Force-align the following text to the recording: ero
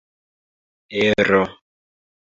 ero 0.99 1.43